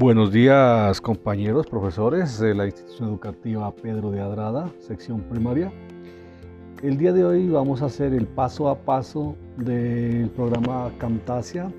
[0.00, 5.70] Buenos días compañeros, profesores de la institución educativa Pedro de Adrada, sección primaria.
[6.82, 11.70] El día de hoy vamos a hacer el paso a paso del programa Camtasia,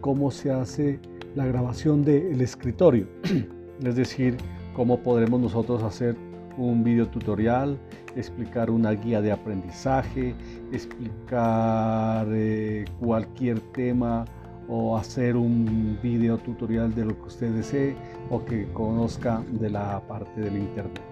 [0.00, 1.00] cómo se hace
[1.34, 3.08] la grabación del escritorio,
[3.84, 4.36] es decir,
[4.76, 6.14] cómo podremos nosotros hacer
[6.56, 7.76] un video tutorial,
[8.14, 10.36] explicar una guía de aprendizaje,
[10.70, 14.26] explicar eh, cualquier tema
[14.68, 17.96] o hacer un video tutorial de lo que usted desee
[18.30, 21.02] o que conozca de la parte del internet.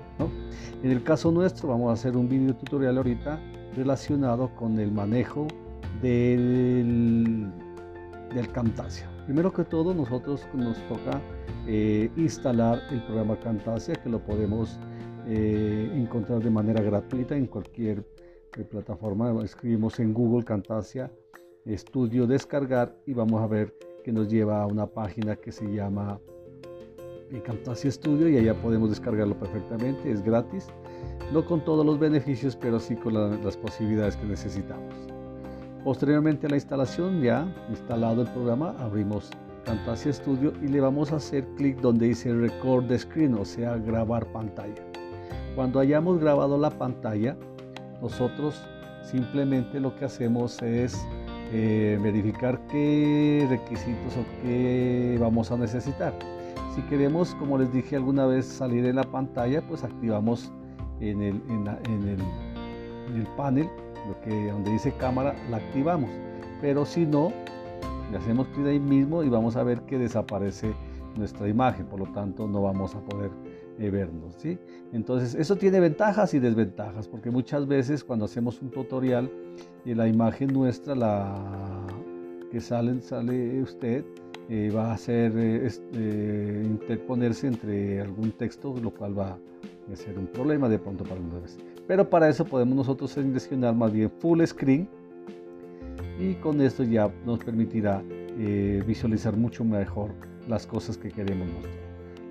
[0.83, 3.41] En el caso nuestro vamos a hacer un video tutorial ahorita
[3.75, 5.47] relacionado con el manejo
[6.01, 7.51] del,
[8.35, 9.09] del Camtasia.
[9.25, 11.21] Primero que todo nosotros nos toca
[11.67, 14.79] eh, instalar el programa Camtasia que lo podemos
[15.27, 18.05] eh, encontrar de manera gratuita en cualquier
[18.57, 19.33] eh, plataforma.
[19.45, 21.11] Escribimos en Google Camtasia
[21.65, 23.75] estudio descargar y vamos a ver
[24.05, 26.21] que nos lleva a una página que se llama
[27.41, 30.69] Camtasia Studio y allá podemos descargarlo perfectamente, es gratis,
[31.33, 34.95] no con todos los beneficios, pero sí con las posibilidades que necesitamos.
[35.85, 39.31] Posteriormente a la instalación, ya instalado el programa, abrimos
[39.65, 43.77] Camtasia Studio y le vamos a hacer clic donde dice Record the Screen, o sea,
[43.79, 44.83] grabar pantalla.
[45.55, 47.37] Cuando hayamos grabado la pantalla,
[48.01, 48.61] nosotros
[49.03, 50.97] simplemente lo que hacemos es
[51.55, 56.15] eh, verificar qué requisitos o qué vamos a necesitar.
[56.75, 60.51] Si queremos, como les dije alguna vez, salir en la pantalla, pues activamos
[61.01, 61.41] en el,
[63.37, 63.69] panel,
[64.09, 66.11] lo que, donde dice cámara, la activamos.
[66.63, 67.33] Pero si no,
[68.11, 70.73] le hacemos clic ahí mismo y vamos a ver que desaparece
[71.17, 73.31] nuestra imagen, por lo tanto no vamos a poder
[73.79, 74.35] eh, vernos.
[74.39, 74.59] ¿sí?
[74.93, 79.31] Entonces, eso tiene ventajas y desventajas, porque muchas veces cuando hacemos un tutorial
[79.85, 81.87] y la imagen nuestra, la
[82.51, 84.05] que sale, sale usted,
[84.49, 89.39] eh, va a ser eh, interponerse entre algún texto, lo cual va
[89.91, 91.59] a ser un problema de pronto para nosotros.
[91.87, 94.89] Pero para eso podemos nosotros seleccionar más bien full screen
[96.19, 98.03] y con esto ya nos permitirá
[98.39, 100.11] eh, visualizar mucho mejor
[100.49, 101.75] las cosas que queremos mostrar.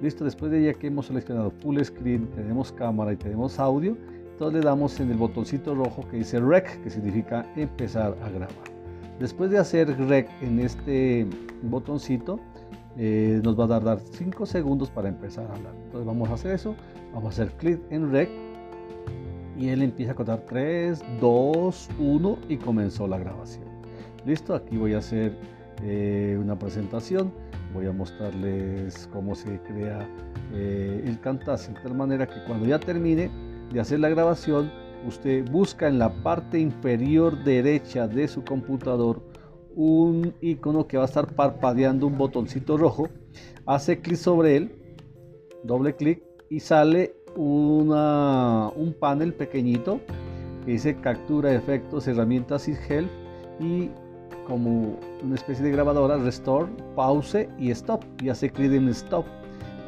[0.01, 3.95] Listo, después de ya que hemos seleccionado full screen, tenemos cámara y tenemos audio,
[4.31, 8.55] entonces le damos en el botoncito rojo que dice rec, que significa empezar a grabar.
[9.19, 11.27] Después de hacer rec en este
[11.61, 12.39] botoncito,
[12.97, 15.73] eh, nos va a dar 5 segundos para empezar a hablar.
[15.85, 16.75] Entonces vamos a hacer eso,
[17.13, 18.29] vamos a hacer clic en rec
[19.57, 23.65] y él empieza a contar 3, 2, 1 y comenzó la grabación.
[24.25, 25.35] Listo, aquí voy a hacer
[25.83, 27.31] eh, una presentación,
[27.73, 30.07] voy a mostrarles cómo se crea
[30.53, 33.29] eh, el Camtasia, de tal manera que cuando ya termine
[33.71, 34.71] de hacer la grabación,
[35.07, 39.21] usted busca en la parte inferior derecha de su computador
[39.75, 43.09] un icono que va a estar parpadeando un botoncito rojo,
[43.65, 44.71] hace clic sobre él,
[45.63, 50.01] doble clic y sale una, un panel pequeñito
[50.65, 53.09] que dice captura efectos, herramientas y help
[53.59, 53.89] y
[54.47, 59.25] como una especie de grabadora, restore, pause y stop y hace clic en stop.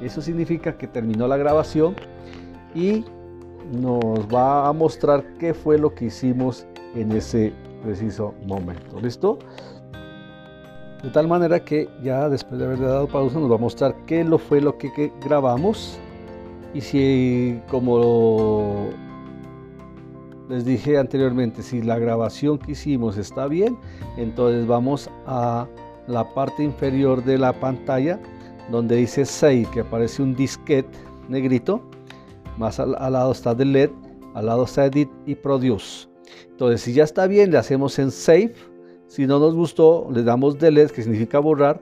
[0.01, 1.95] Eso significa que terminó la grabación
[2.75, 3.03] y
[3.71, 6.65] nos va a mostrar qué fue lo que hicimos
[6.95, 7.53] en ese
[7.83, 8.99] preciso momento.
[9.01, 9.39] ¿Listo?
[11.03, 14.25] De tal manera que ya después de haber dado pausa nos va a mostrar qué
[14.37, 15.99] fue lo que, grabamos
[16.73, 18.87] y si como
[20.53, 23.75] les dije anteriormente, si la grabación que hicimos está bien,
[24.17, 25.67] entonces vamos a
[26.05, 28.19] la parte inferior de la pantalla
[28.69, 30.95] donde dice Save, que aparece un disquete
[31.27, 31.81] negrito
[32.57, 33.95] más al, lado está Delete,
[34.35, 36.07] al lado está Edit y Produce.
[36.51, 38.53] Entonces, si ya está bien, le hacemos en Save.
[39.07, 41.81] Si no nos gustó, le damos Delete, que significa borrar,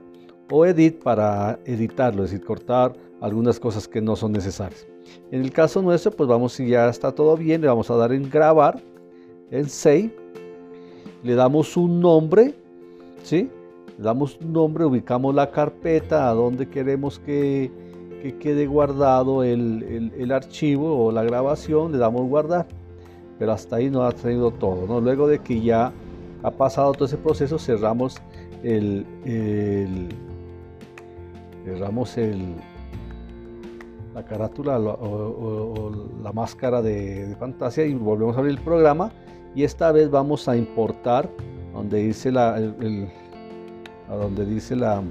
[0.50, 4.86] o Edit para editarlo, es decir, cortar algunas cosas que no son necesarias.
[5.30, 8.12] En el caso nuestro, pues vamos, si ya está todo bien, le vamos a dar
[8.12, 8.80] en grabar,
[9.50, 10.14] en Save,
[11.22, 12.54] le damos un nombre,
[13.22, 13.48] ¿sí?
[13.98, 17.70] Le damos un nombre, ubicamos la carpeta a donde queremos que,
[18.22, 22.66] que quede guardado el, archivo o la grabación, le damos guardar.
[23.38, 24.86] Pero hasta ahí no ha traído todo.
[24.86, 25.00] ¿no?
[25.00, 25.92] Luego de que ya
[26.44, 28.22] ha pasado todo ese proceso, cerramos
[28.62, 29.04] el,
[31.64, 32.56] cerramos el,
[34.14, 35.90] la carátula o,
[36.22, 39.12] la máscara de, de, fantasía y volvemos a abrir el programa.
[39.54, 41.28] Y esta vez vamos a importar
[41.72, 45.02] donde dice la, a donde dice la,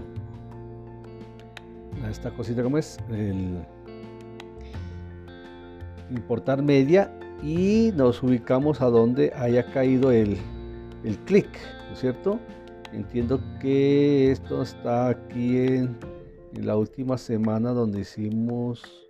[2.10, 3.64] esta cosita como es el
[6.10, 7.12] importar media
[7.44, 10.38] y nos ubicamos a donde haya caído el,
[11.04, 11.50] el clic,
[11.88, 12.40] ¿no es cierto?
[12.94, 15.98] Entiendo que esto está aquí en
[16.54, 19.10] en la última semana donde hicimos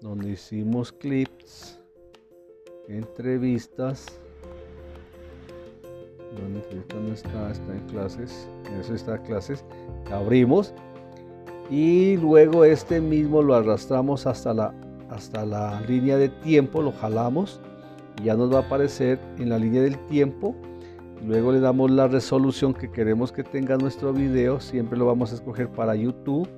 [0.00, 1.80] donde hicimos clips
[2.88, 4.20] entrevistas
[6.94, 8.48] no está, está en clases,
[8.80, 9.64] eso está en clases,
[10.10, 10.74] abrimos
[11.70, 14.74] y luego este mismo lo arrastramos hasta la,
[15.10, 17.60] hasta la línea de tiempo, lo jalamos
[18.20, 20.54] y ya nos va a aparecer en la línea del tiempo.
[21.24, 25.36] Luego le damos la resolución que queremos que tenga nuestro video, siempre lo vamos a
[25.36, 26.48] escoger para YouTube.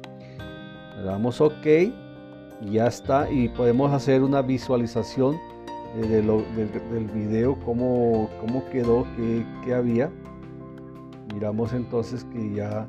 [0.97, 5.37] Le damos OK y ya está y podemos hacer una visualización
[5.97, 10.11] eh, del video, cómo, cómo quedó, qué, qué había.
[11.33, 12.89] Miramos entonces que ya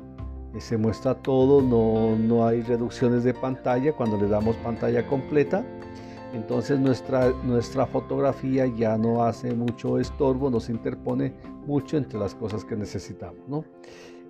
[0.58, 5.64] se muestra todo, no, no, hay reducciones de pantalla cuando le damos pantalla completa.
[6.32, 11.34] Entonces nuestra, nuestra fotografía ya no hace mucho estorbo, no se interpone
[11.66, 13.48] mucho entre las cosas que necesitamos.
[13.48, 13.64] ¿no?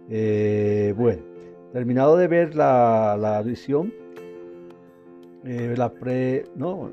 [0.08, 1.22] Eh, bueno,
[1.72, 3.92] terminado de ver la, la visión,
[5.44, 6.90] eh, la pre, no,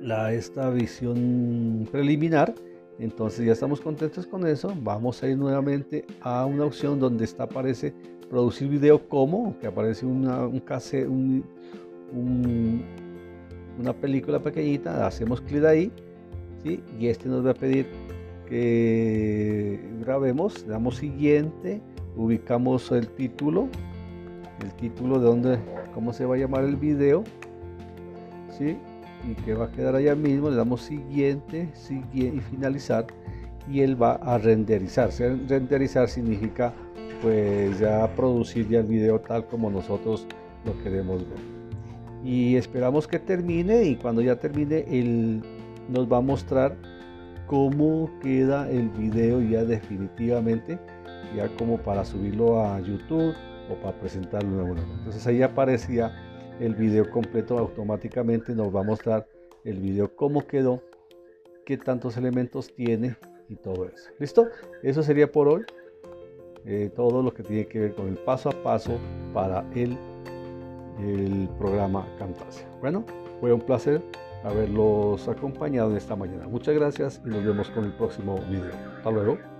[0.00, 2.54] la, esta visión preliminar,
[2.98, 4.72] entonces ya estamos contentos con eso.
[4.82, 7.94] Vamos a ir nuevamente a una opción donde está aparece
[8.28, 11.44] producir video como, que aparece una, un case, un,
[13.78, 15.92] una película pequeñita, hacemos clic ahí,
[16.62, 16.82] ¿sí?
[16.98, 17.86] y este nos va a pedir
[18.48, 21.80] que grabemos, damos siguiente,
[22.16, 23.68] ubicamos el título,
[24.62, 25.58] el título de dónde,
[25.94, 27.24] cómo se va a llamar el video,
[28.56, 28.76] ¿sí?
[29.28, 33.06] y que va a quedar allá mismo, le damos siguiente, siguiente y finalizar
[33.68, 35.10] y él va a renderizar.
[35.48, 36.72] Renderizar significa
[37.22, 40.26] pues ya producir ya el video tal como nosotros
[40.64, 41.55] lo queremos ver.
[42.26, 45.42] Y esperamos que termine y cuando ya termine él
[45.88, 46.76] nos va a mostrar
[47.46, 50.76] cómo queda el video ya definitivamente,
[51.36, 53.32] ya como para subirlo a YouTube
[53.70, 54.74] o para presentarlo nuevo.
[54.98, 56.12] Entonces ahí aparecía
[56.58, 59.28] el video completo automáticamente nos va a mostrar
[59.64, 60.82] el video cómo quedó,
[61.64, 63.16] qué tantos elementos tiene
[63.48, 64.10] y todo eso.
[64.18, 64.48] ¿Listo?
[64.82, 65.62] Eso sería por hoy.
[66.64, 68.98] Eh, todo lo que tiene que ver con el paso a paso
[69.32, 69.96] para el,
[71.06, 72.66] el programa Camtasia.
[72.80, 73.04] Bueno,
[73.40, 74.02] fue un placer
[74.44, 76.46] haberlos acompañado en esta mañana.
[76.48, 78.72] Muchas gracias y nos vemos con el próximo video.
[78.98, 79.55] Hasta luego.